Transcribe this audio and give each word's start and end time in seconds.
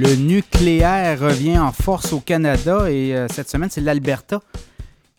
Le 0.00 0.14
nucléaire 0.14 1.18
revient 1.18 1.58
en 1.58 1.72
force 1.72 2.12
au 2.12 2.20
Canada 2.20 2.88
et 2.88 3.16
euh, 3.16 3.26
cette 3.28 3.50
semaine, 3.50 3.68
c'est 3.68 3.80
l'Alberta 3.80 4.40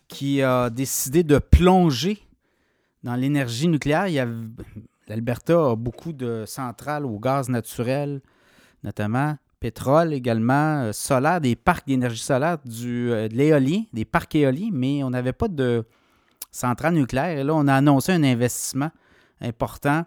qui 0.08 0.40
a 0.40 0.70
décidé 0.70 1.22
de 1.22 1.36
plonger 1.36 2.26
dans 3.02 3.14
l'énergie 3.14 3.68
nucléaire. 3.68 4.06
L'Alberta 5.06 5.72
a 5.72 5.76
beaucoup 5.76 6.14
de 6.14 6.44
centrales 6.46 7.04
au 7.04 7.18
gaz 7.18 7.50
naturel, 7.50 8.22
notamment 8.82 9.36
pétrole 9.60 10.14
également, 10.14 10.84
euh, 10.84 10.92
solaire, 10.94 11.42
des 11.42 11.56
parcs 11.56 11.86
d'énergie 11.86 12.22
solaire, 12.22 12.56
du, 12.64 13.12
euh, 13.12 13.28
de 13.28 13.34
l'éolien, 13.34 13.82
des 13.92 14.06
parcs 14.06 14.34
éoliens, 14.34 14.70
mais 14.72 15.04
on 15.04 15.10
n'avait 15.10 15.34
pas 15.34 15.48
de 15.48 15.84
centrale 16.50 16.94
nucléaire. 16.94 17.38
Et 17.38 17.44
là, 17.44 17.52
on 17.54 17.68
a 17.68 17.74
annoncé 17.74 18.12
un 18.12 18.24
investissement 18.24 18.90
important 19.42 20.06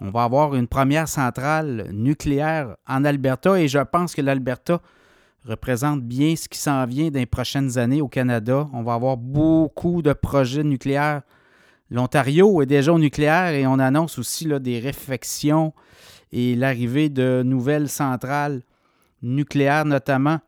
on 0.00 0.10
va 0.10 0.24
avoir 0.24 0.54
une 0.54 0.66
première 0.66 1.08
centrale 1.08 1.88
nucléaire 1.92 2.76
en 2.88 3.04
Alberta 3.04 3.60
et 3.60 3.68
je 3.68 3.78
pense 3.78 4.14
que 4.14 4.22
l'Alberta 4.22 4.80
représente 5.44 6.02
bien 6.02 6.34
ce 6.36 6.48
qui 6.48 6.58
s'en 6.58 6.86
vient 6.86 7.10
dans 7.10 7.18
les 7.18 7.26
prochaines 7.26 7.78
années 7.78 8.00
au 8.00 8.08
Canada. 8.08 8.68
On 8.72 8.82
va 8.82 8.94
avoir 8.94 9.16
beaucoup 9.16 10.02
de 10.02 10.12
projets 10.12 10.64
nucléaires. 10.64 11.22
L'Ontario 11.90 12.62
est 12.62 12.66
déjà 12.66 12.92
au 12.92 12.98
nucléaire 12.98 13.52
et 13.52 13.66
on 13.66 13.78
annonce 13.78 14.18
aussi 14.18 14.46
des 14.60 14.78
réflexions 14.78 15.72
et 16.32 16.56
l'arrivée 16.56 17.10
de 17.10 17.42
nouvelles 17.44 17.88
centrales 17.88 18.62
nucléaires, 19.20 19.84
notamment 19.84 20.40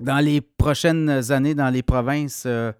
dans 0.00 0.18
les 0.18 0.40
prochaines 0.40 1.30
années 1.30 1.54
dans 1.54 1.70
les 1.70 1.82
provinces 1.82 2.44
euh, 2.46 2.72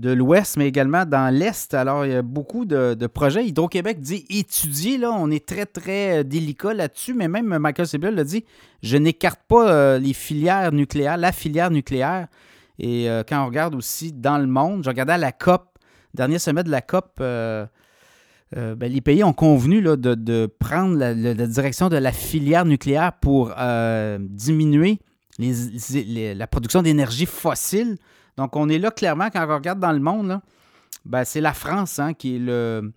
de 0.00 0.10
l'Ouest, 0.10 0.56
mais 0.56 0.66
également 0.66 1.04
dans 1.04 1.32
l'Est. 1.32 1.74
Alors, 1.74 2.06
il 2.06 2.12
y 2.12 2.14
a 2.14 2.22
beaucoup 2.22 2.64
de, 2.64 3.06
projets. 3.06 3.46
Hydro-Québec 3.46 4.00
dit 4.00 4.24
étudier, 4.30 4.96
là, 4.96 5.12
on 5.12 5.30
est 5.30 5.46
très, 5.46 5.66
très 5.66 6.20
euh, 6.20 6.22
délicat 6.22 6.72
là-dessus, 6.72 7.12
mais 7.12 7.28
même 7.28 7.58
Michael 7.58 7.86
Sebel 7.86 8.14
l'a 8.14 8.24
dit, 8.24 8.44
je 8.82 8.96
n'écarte 8.96 9.40
pas 9.46 9.70
euh, 9.70 9.98
les 9.98 10.14
filières 10.14 10.72
nucléaires, 10.72 11.18
la 11.18 11.32
filière 11.32 11.70
nucléaire. 11.70 12.28
Et 12.78 13.10
euh, 13.10 13.22
quand 13.28 13.42
on 13.42 13.46
regarde 13.46 13.74
aussi 13.74 14.12
dans 14.12 14.38
le 14.38 14.46
monde, 14.46 14.82
je 14.84 14.88
regardais 14.88 15.12
à 15.12 15.18
la 15.18 15.32
COP, 15.32 15.78
dernier 16.14 16.38
sommet 16.38 16.64
de 16.64 16.70
la 16.70 16.80
COP, 16.80 17.20
ben, 17.20 17.68
les 18.80 19.00
pays 19.00 19.22
ont 19.22 19.32
convenu 19.32 19.80
de, 19.80 20.46
prendre 20.58 20.96
la, 20.96 21.14
direction 21.14 21.88
de 21.88 21.96
la 21.96 22.10
filière 22.10 22.64
nucléaire 22.64 23.12
pour 23.12 23.54
diminuer 24.18 24.98
la 25.38 26.46
production 26.48 26.82
d'énergie 26.82 27.26
fossile 27.26 27.96
donc, 28.36 28.56
on 28.56 28.68
est 28.68 28.78
là 28.78 28.90
clairement, 28.90 29.28
quand 29.30 29.46
on 29.48 29.54
regarde 29.54 29.80
dans 29.80 29.92
le 29.92 30.00
monde, 30.00 30.40
ben, 31.04 31.24
c'est 31.24 31.40
la 31.40 31.52
France 31.52 31.98
hein, 31.98 32.14
qui 32.14 32.36
est 32.36 32.40
le. 32.40 32.92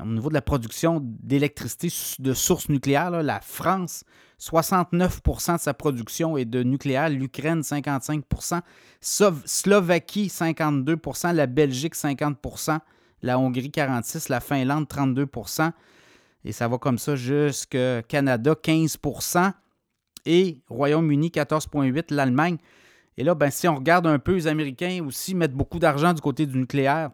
Au 0.00 0.06
niveau 0.06 0.28
de 0.28 0.34
la 0.34 0.42
production 0.42 1.00
d'électricité 1.00 1.88
de 2.18 2.34
source 2.34 2.68
nucléaire, 2.68 3.12
la 3.12 3.40
France, 3.40 4.02
69% 4.40 5.54
de 5.54 5.60
sa 5.60 5.72
production 5.72 6.36
est 6.36 6.44
de 6.44 6.62
nucléaire, 6.62 7.08
l'Ukraine 7.08 7.60
55% 7.60 8.60
Slovaquie 9.00 10.26
52% 10.26 11.32
la 11.32 11.46
Belgique 11.46 11.94
50% 11.94 12.78
la 13.22 13.38
Hongrie 13.38 13.68
46% 13.68 14.30
la 14.30 14.40
Finlande 14.40 14.86
32% 14.86 15.70
et 16.44 16.52
ça 16.52 16.68
va 16.68 16.78
comme 16.78 16.98
ça 16.98 17.16
jusqu'au 17.16 18.02
Canada 18.08 18.52
15% 18.52 19.52
et 20.26 20.60
Royaume-Uni 20.68 21.28
14,8 21.28 22.12
l'Allemagne 22.12 22.58
et 23.16 23.24
là, 23.24 23.34
ben, 23.34 23.50
si 23.50 23.68
on 23.68 23.76
regarde 23.76 24.06
un 24.06 24.18
peu, 24.18 24.34
les 24.34 24.46
Américains 24.46 25.04
aussi 25.06 25.34
mettent 25.34 25.54
beaucoup 25.54 25.78
d'argent 25.78 26.12
du 26.12 26.20
côté 26.20 26.46
du 26.46 26.58
nucléaire 26.58 27.10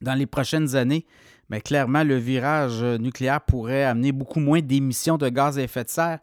dans 0.00 0.14
les 0.14 0.26
prochaines 0.26 0.74
années. 0.74 1.06
Mais 1.50 1.60
clairement, 1.60 2.04
le 2.04 2.16
virage 2.16 2.82
euh, 2.82 2.98
nucléaire 2.98 3.40
pourrait 3.40 3.84
amener 3.84 4.12
beaucoup 4.12 4.40
moins 4.40 4.60
d'émissions 4.60 5.18
de 5.18 5.28
gaz 5.28 5.58
à 5.58 5.62
effet 5.62 5.84
de 5.84 5.90
serre. 5.90 6.18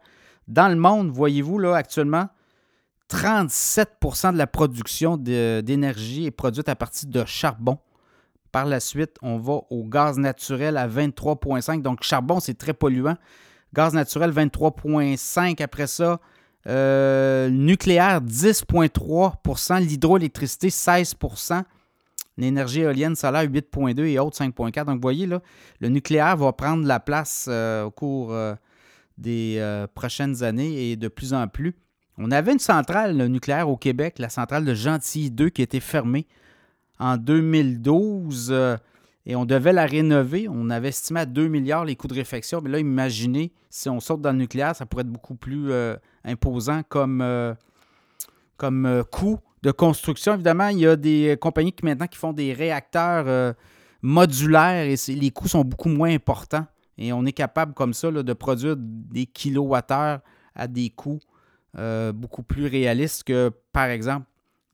Dans 0.48 0.68
le 0.68 0.76
monde, 0.76 1.10
voyez-vous, 1.10 1.58
là, 1.58 1.76
actuellement, 1.76 2.28
37% 3.08 4.32
de 4.32 4.38
la 4.38 4.46
production 4.46 5.16
d'énergie 5.16 6.26
est 6.26 6.30
produite 6.30 6.68
à 6.68 6.76
partir 6.76 7.08
de 7.08 7.24
charbon. 7.24 7.78
Par 8.50 8.66
la 8.66 8.80
suite, 8.80 9.16
on 9.22 9.38
va 9.38 9.60
au 9.70 9.84
gaz 9.84 10.18
naturel 10.18 10.76
à 10.76 10.88
23,5. 10.88 11.82
Donc, 11.82 12.02
charbon, 12.02 12.40
c'est 12.40 12.58
très 12.58 12.74
polluant. 12.74 13.16
Gaz 13.72 13.94
naturel, 13.94 14.32
23,5. 14.32 15.62
Après 15.62 15.86
ça, 15.86 16.20
euh, 16.66 17.48
nucléaire, 17.50 18.20
10,3% 18.20 19.80
L'hydroélectricité, 19.80 20.68
16% 20.68 21.62
L'énergie 22.38 22.80
éolienne 22.80 23.14
solaire, 23.14 23.44
8,2 23.44 24.06
et 24.06 24.18
autres, 24.18 24.38
5,4 24.38 24.86
Donc, 24.86 24.96
vous 24.96 25.02
voyez, 25.02 25.26
là, 25.26 25.42
le 25.80 25.88
nucléaire 25.88 26.36
va 26.36 26.52
prendre 26.52 26.86
la 26.86 26.98
place 26.98 27.46
euh, 27.48 27.84
au 27.84 27.90
cours 27.90 28.32
euh, 28.32 28.54
des 29.18 29.84
prochaines 29.94 30.42
années 30.42 30.90
et 30.90 30.96
de 30.96 31.08
plus 31.08 31.34
en 31.34 31.46
plus. 31.46 31.76
On 32.16 32.30
avait 32.30 32.52
une 32.52 32.58
centrale 32.58 33.16
nucléaire 33.26 33.68
au 33.68 33.76
Québec, 33.76 34.18
la 34.18 34.28
centrale 34.28 34.64
de 34.64 34.74
Gentilly 34.74 35.30
2, 35.30 35.50
qui 35.50 35.62
a 35.62 35.64
été 35.64 35.80
fermée 35.80 36.26
en 36.98 37.16
2012 37.16 38.78
et 39.24 39.36
on 39.36 39.44
devait 39.44 39.72
la 39.72 39.86
rénover. 39.86 40.48
On 40.48 40.70
avait 40.70 40.88
estimé 40.88 41.20
à 41.20 41.26
2 41.26 41.48
milliards 41.48 41.84
les 41.84 41.96
coûts 41.96 42.08
de 42.08 42.14
réfection. 42.14 42.60
Mais 42.60 42.70
là, 42.70 42.78
imaginez, 42.78 43.52
si 43.70 43.88
on 43.88 44.00
saute 44.00 44.20
dans 44.20 44.32
le 44.32 44.38
nucléaire, 44.38 44.74
ça 44.74 44.86
pourrait 44.86 45.02
être 45.02 45.12
beaucoup 45.12 45.36
plus 45.36 45.70
euh, 45.70 45.96
imposant 46.24 46.82
comme, 46.88 47.20
euh, 47.22 47.54
comme 48.56 48.86
euh, 48.86 49.04
coût 49.04 49.38
de 49.62 49.70
construction. 49.70 50.34
Évidemment, 50.34 50.68
il 50.68 50.80
y 50.80 50.86
a 50.86 50.96
des 50.96 51.36
compagnies 51.40 51.72
qui 51.72 51.84
maintenant 51.84 52.08
qui 52.08 52.18
font 52.18 52.32
des 52.32 52.52
réacteurs 52.52 53.54
modulaires 54.02 54.86
et 54.86 54.96
les 55.14 55.30
coûts 55.30 55.46
sont 55.46 55.62
beaucoup 55.62 55.88
moins 55.88 56.12
importants. 56.12 56.66
Et 56.98 57.12
on 57.12 57.24
est 57.24 57.32
capable 57.32 57.72
comme 57.72 57.94
ça 57.94 58.10
de 58.10 58.32
produire 58.32 58.74
des 58.76 59.26
kilowattheures 59.26 60.18
à 60.56 60.66
des 60.66 60.90
coûts 60.90 61.20
beaucoup 62.12 62.42
plus 62.42 62.66
réalistes 62.66 63.22
que, 63.22 63.52
par 63.72 63.86
exemple, 63.86 64.26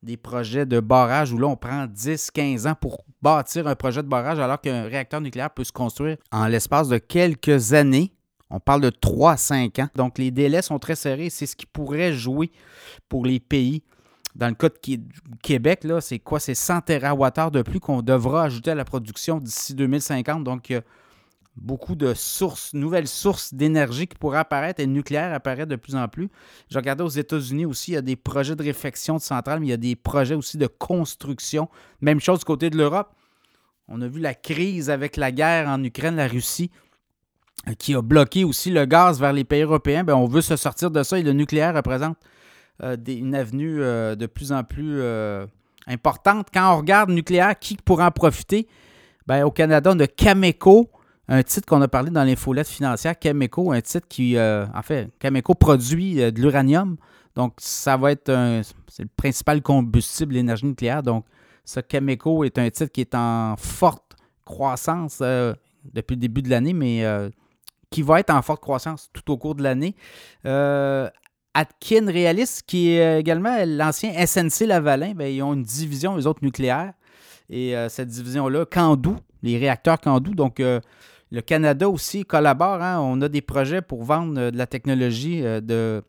des 0.03 0.17
projets 0.17 0.65
de 0.65 0.81
barrage 0.81 1.33
où 1.33 1.39
là, 1.39 1.49
on 1.49 1.57
prend 1.57 1.85
10-15 1.85 2.67
ans 2.67 2.75
pour 2.75 3.05
bâtir 3.23 3.67
un 3.67 3.75
projet 3.75 4.03
de 4.03 4.09
barrage 4.09 4.39
alors 4.39 4.61
qu'un 4.61 4.85
réacteur 4.85 5.21
nucléaire 5.21 5.51
peut 5.51 5.65
se 5.65 5.73
construire 5.73 6.17
en 6.33 6.47
l'espace 6.47 6.89
de 6.89 6.99
quelques 6.99 7.73
années. 7.73 8.13
On 8.51 8.61
parle 8.61 8.81
de 8.81 8.91
3 8.91 9.37
5 9.37 9.79
ans. 9.81 9.89
Donc, 9.95 10.19
les 10.19 10.31
délais 10.31 10.63
sont 10.63 10.79
très 10.79 10.95
serrés. 10.95 11.29
C'est 11.29 11.47
ce 11.47 11.55
qui 11.55 11.67
pourrait 11.67 12.13
jouer 12.13 12.51
pour 13.09 13.27
les 13.27 13.41
pays. 13.41 13.83
Dans 14.35 14.49
le 14.49 14.55
cas 14.55 14.69
de 14.69 15.01
Québec, 15.43 15.87
c'est 16.01 16.19
quoi? 16.19 16.41
C'est 16.41 16.55
100 16.55 16.83
TWh 16.83 17.51
de 17.51 17.63
plus 17.63 17.81
qu'on 17.81 18.03
devra 18.03 18.45
ajouter 18.45 18.71
à 18.71 18.75
la 18.75 18.85
production 18.85 19.39
d'ici 19.39 19.75
2050. 19.75 20.45
Donc, 20.45 20.73
beaucoup 21.61 21.95
de 21.95 22.15
sources, 22.15 22.73
nouvelles 22.75 23.09
sources 23.09 23.53
d'énergie 23.53 24.07
qui 24.07 24.17
pourraient 24.17 24.39
apparaître 24.39 24.81
et 24.81 24.87
le 24.87 24.93
nucléaire 24.93 25.33
apparaît 25.35 25.67
de 25.67 25.77
plus 25.77 25.97
en 25.97 26.09
plus. 26.09 26.29
Je 26.71 26.79
regardais 26.79 27.05
aux 27.05 27.09
États-Unis 27.09 27.67
aussi, 27.67 27.93
il 27.93 27.95
y 27.95 27.99
a 27.99 28.03
des 28.03 28.17
projets 28.17 28.57
de 28.57 28.63
réflexion 28.63 29.17
de 29.17 29.21
centrales, 29.21 29.61
mais 29.61 29.67
il 29.67 29.71
y 29.71 29.75
a 29.75 29.79
des 29.79 29.97
projets 29.97 30.35
aussi 30.35 30.59
de 30.59 30.67
construction. 30.67 31.69
Même 32.01 32.21
chose 32.21 32.41
du 32.41 32.45
côté 32.45 32.71
de 32.71 32.77
l'Europe. 32.77 33.13
On 33.89 34.01
a 34.03 34.09
vu 34.09 34.21
la 34.21 34.35
crise 34.35 34.91
avec 34.91 35.17
la 35.17 35.33
guerre 35.33 35.69
en 35.69 35.83
Ukraine, 35.83 36.17
la 36.17 36.29
Russie, 36.29 36.71
euh, 37.69 37.73
qui 37.75 37.95
a 37.95 38.03
bloqué 38.03 38.45
aussi 38.45 38.71
le 38.71 38.85
gaz 38.85 39.19
vers 39.19 39.33
les 39.33 39.45
pays 39.45 39.63
européens. 39.63 40.05
Bien, 40.05 40.17
on 40.17 40.27
veut 40.27 40.43
se 40.43 40.57
sortir 40.57 40.91
de 40.91 41.03
ça 41.03 41.19
et 41.19 41.23
le 41.23 41.33
nucléaire 41.33 41.75
représente 41.75 42.19
euh, 42.83 42.97
une 43.07 43.35
avenue 43.35 43.83
euh, 43.83 44.15
de 44.15 44.27
plus 44.27 44.53
en 44.53 44.63
plus 44.63 45.03
importante. 45.87 46.49
Quand 46.53 46.75
on 46.75 46.79
regarde 46.79 47.11
nucléaire, 47.11 47.59
qui 47.59 47.77
pourra 47.77 48.09
en 48.09 48.11
profiter? 48.11 48.69
Bien, 49.27 49.45
au 49.45 49.51
Canada, 49.51 49.93
on 49.95 50.01
a 50.01 50.07
Cameco, 50.07 50.91
un 51.29 51.43
titre 51.43 51.67
qu'on 51.67 51.83
a 51.83 51.89
parlé 51.89 52.11
dans 52.11 52.25
l'infolette 52.25 52.69
financière, 52.69 53.19
Cameco, 53.19 53.73
un 53.73 53.81
titre 53.83 54.07
qui, 54.09 54.37
euh, 54.37 54.67
en 54.75 54.83
fait, 54.83 55.11
Cameco 55.19 55.55
produit 55.55 56.23
euh, 56.23 56.31
de 56.31 56.41
l'uranium. 56.41 56.97
Donc, 57.37 57.55
ça 57.59 57.97
va 57.99 58.13
être 58.13 58.31
un, 58.31 58.63
c'est 58.89 59.03
le 59.03 59.11
principal 59.15 59.61
combustible, 59.61 60.35
l'énergie 60.35 60.65
nucléaire. 60.65 61.03
Donc, 61.03 61.27
ce 61.67 61.81
Cameco 61.81 62.45
est 62.45 62.59
un 62.59 62.71
titre 62.71 62.91
qui 62.91 63.03
est 63.03 63.15
en 63.15 63.57
forte 63.59 64.17
croissance 64.47 65.19
euh, 65.21 65.55
depuis 65.93 66.15
le 66.15 66.21
début 66.21 66.41
de 66.41 66.49
l'année, 66.49 66.73
mais 66.73 67.05
qui 67.91 68.03
va 68.03 68.21
être 68.21 68.31
en 68.31 68.41
forte 68.41 68.63
croissance 68.63 69.11
tout 69.13 69.31
au 69.31 69.37
cours 69.37 69.55
de 69.55 69.63
l'année. 69.63 69.95
Atkin 70.45 72.07
Realis, 72.07 72.61
qui 72.67 72.91
est 72.91 73.21
également 73.21 73.57
l'ancien 73.67 74.13
SNC 74.27 74.67
Lavalin, 74.67 75.13
bien, 75.15 75.29
ils 75.29 75.43
ont 75.43 75.55
une 75.55 75.63
division, 75.63 76.17
les 76.17 76.27
autres 76.27 76.43
nucléaires. 76.43 76.93
Et 77.51 77.75
cette 77.89 78.09
division-là, 78.09 78.65
Candu, 78.67 79.11
les 79.43 79.59
réacteurs 79.59 80.01
Candu. 80.01 80.33
Donc, 80.33 80.61
le 81.31 81.43
Canada 81.43 81.89
aussi 81.89 82.25
collabore. 82.25 82.83
Hein. 82.83 83.01
On 83.01 83.21
a 83.21 83.29
des 83.29 83.43
projets 83.43 83.83
pour 83.83 84.03
vendre 84.05 84.41
euh, 84.41 84.51
de 84.51 84.57
la 84.57 84.67
technologie 84.67 85.45
euh, 85.45 85.61
de 85.61 86.03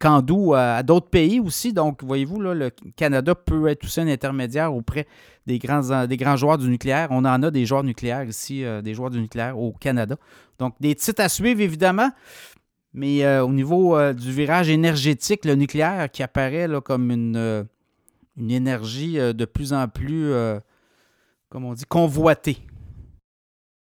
Candu 0.00 0.54
à, 0.54 0.82
d'autres 0.82 1.08
pays 1.08 1.40
aussi. 1.40 1.72
Donc, 1.72 2.04
voyez-vous, 2.04 2.40
le 2.40 2.70
Canada 2.96 3.34
peut 3.34 3.66
être 3.68 3.84
aussi 3.84 4.00
un 4.00 4.06
intermédiaire 4.06 4.72
auprès 4.72 5.06
des 5.46 5.58
grands, 5.58 5.90
euh, 5.90 6.06
des 6.06 6.18
joueurs 6.36 6.58
du 6.58 6.68
nucléaire. 6.68 7.08
On 7.10 7.24
en 7.24 7.42
a 7.42 7.50
des 7.50 7.66
joueurs 7.66 7.84
nucléaires 7.84 8.24
ici, 8.24 8.64
des 8.82 8.94
joueurs 8.94 9.10
du 9.10 9.20
nucléaire 9.20 9.58
au 9.58 9.72
Canada. 9.72 10.16
Donc, 10.58 10.74
des 10.78 10.94
titres 10.94 11.22
à 11.22 11.28
suivre, 11.28 11.60
évidemment. 11.60 12.10
Mais 12.94 13.38
au 13.40 13.50
niveau 13.50 14.12
du 14.12 14.32
virage 14.32 14.70
énergétique, 14.70 15.44
le 15.44 15.54
nucléaire 15.54 16.10
qui 16.10 16.22
apparaît 16.22 16.68
comme 16.84 17.10
une, 17.10 17.66
une 18.36 18.50
énergie 18.50 19.18
de 19.18 19.44
plus 19.44 19.72
en 19.72 19.86
plus, 19.88 20.32
comme 21.50 21.64
on 21.64 21.74
dit, 21.74 21.84
convoitée 21.84 22.58